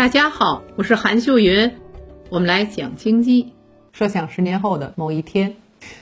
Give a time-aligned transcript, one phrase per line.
[0.00, 1.72] 大家好，我是韩秀云，
[2.30, 3.52] 我们来讲经济。
[3.92, 5.56] 设想十年后的某一天，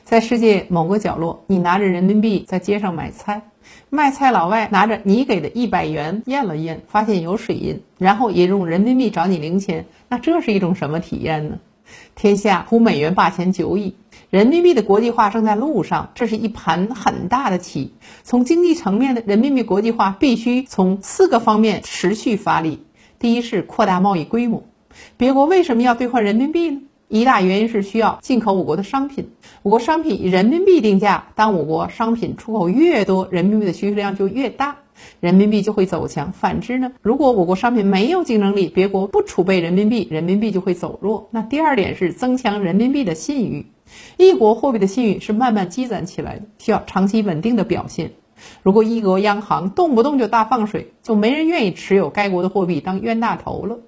[0.05, 3.51] 在世界某个角落，你拿着人民币在街上买菜，
[3.91, 11.59] 卖菜老外拿着你给的一百元验了验，发现有水印，然后也用人民币找你零钱，那这是一种什么体验呢？
[12.15, 13.97] 天下图美元霸权久矣，
[14.31, 17.95] 人民币的国际化正在路上，这是一盘很大的棋。
[18.23, 22.85] 从经济层面的人民币国际化，必须从四个方面持续发力。
[23.19, 24.63] 第一是扩大贸易规模，
[25.17, 26.81] 别国为什么要兑换人民币呢？
[27.09, 29.31] 一大原因是需要进口我国的商品，
[29.63, 34.77] 我国商品以人民币定价，当我国商品出口越多，人民币的需求量就越大，
[35.19, 36.33] 人民币就会走强。
[36.33, 41.29] 反之呢，如果我国商品没有竞争力，别国不储备人民币，人民币就会走弱。
[41.33, 43.67] 那第二点是增强人民币的信誉，
[44.19, 48.13] 一国货币的信誉是慢慢积攒起来的，需要长期稳定的表现。
[48.63, 53.79] 如果一国央行动不动就大放水，就没人愿意持有该国的货币当冤大头了。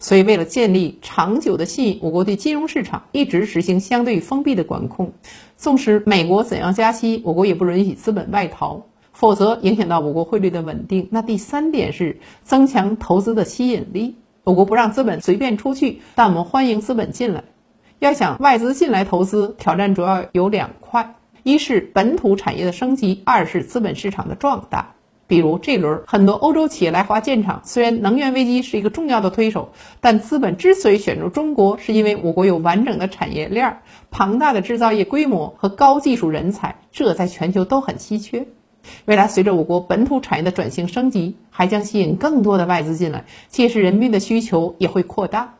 [0.00, 5.12] 所以，为了建立长久的信誉，我国对金融市场一直实行相对封闭的管控。
[5.56, 11.08] 纵使美国怎样加息，我国也不允许资本外逃，否则影响到我国汇率的稳定。
[11.12, 14.16] 那第三点是增强投资的吸引力。
[14.42, 17.44] 我国不让资本随便出去，但我们欢迎资本进来。
[18.00, 21.14] 要想外资进来投资，挑战主要有两块。
[21.48, 24.96] 一是本土产业的升级，二是资本市场的壮大。
[25.26, 33.78] 比如这轮很多欧洲企业来华建厂，虽然能源危机是一个重要的推手，但资本之所以选择中国，是因为我国有完整的产业链、
[34.10, 38.46] 庞大的制造业规模和高技术人才，这在全球都很稀缺。
[39.06, 45.54] 未来随着我国本土产业的转型升级，还将吸引更多的外资进来，届时人民币的需求也会扩大。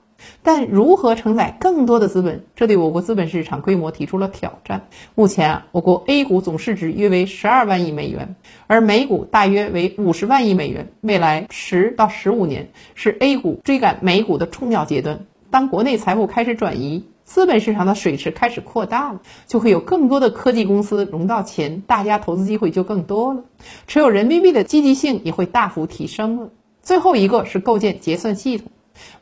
[0.51, 4.89] 但如何承载更多的资本，这对我国资本市场规模提出了挑战。
[5.15, 8.35] 目前啊，我国 A 股总市值约为十二万亿美元，
[8.67, 10.91] 而美股大约为五十万亿美元。
[11.03, 15.27] 未来十到十五年是 A 股追赶美股的重要阶段。
[15.51, 23.45] 当国内财富开始转移，资本市场的水池开始扩大了，就会有更多的科技公司融到钱，大家投资机会就更多了。
[23.87, 26.49] 持有人民币的积极性也会大幅提升了。
[26.81, 28.69] 最后一个是构建结算系统。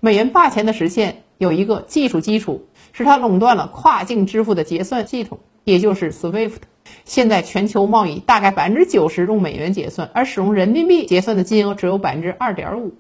[0.00, 6.58] 美元霸权的实现有一个技术基础，是它垄断了跨境支付的结算系统，也就是 SWIFT。
[7.04, 12.94] 现在全球贸易大概百分之九十用美元结算，而使用人民币结算的金额只有百分之二点五。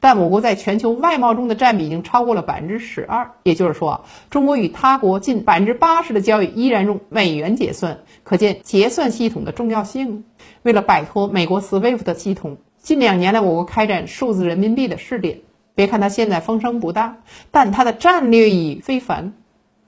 [0.00, 10.24] 但我国在全球外贸中的占比已经超过了百分之十二，也就是说，中国与他国近百分之八十的交易依然用美元结算，可见结算系统的重要性。
[10.62, 15.40] 为了摆脱美国 SWIFT 系统，近两年来我国开展数字人民币的试点。
[15.74, 17.18] 别看它现在风声不大，
[17.50, 19.32] 但它的战略意义非凡。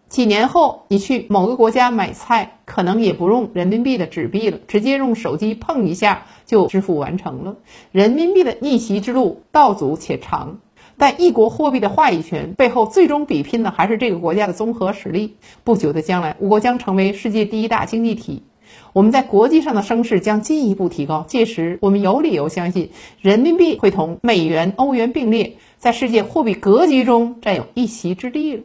[0.09, 7.57] 几年后，你去某个国家买菜，可能也不用人民币的纸币了，直接用手机碰一下就支付完成了。
[7.91, 10.59] 人民币的逆袭之路道阻且长，
[10.97, 15.37] 但一国货币的话语权背后，最终比拼的还是这个国家的综合实力。
[15.65, 18.45] 不久的将来，我国将成为世界第一大经济体。
[18.93, 22.91] 我们在国际上的声势将进一步提高，届时我们有理由相信，
[23.21, 28.62] 人民币会同美元、欧元并列，在世界货币格局中占有一席之地了。